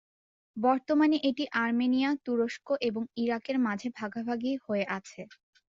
বর্তমানে 0.57 1.17
এটি 1.29 1.43
আর্মেনিয়া, 1.57 2.09
তুরস্ক 2.25 2.67
এবং 2.81 3.03
ইরাকের 3.17 3.57
মাঝে 3.59 3.87
ভাগাভাগি 3.99 4.53
হয়ে 4.65 4.85
আছে। 4.97 5.21